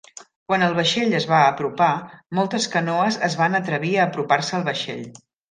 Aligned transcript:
Quan 0.51 0.63
el 0.67 0.71
vaixell 0.77 1.11
es 1.19 1.27
va 1.31 1.41
apropar, 1.49 1.89
moltes 2.39 2.67
canoes 2.77 3.21
es 3.29 3.37
van 3.43 3.59
atrevir 3.61 3.93
a 4.01 4.09
apropar-se 4.09 4.59
al 4.61 4.67
vaixell. 4.73 5.07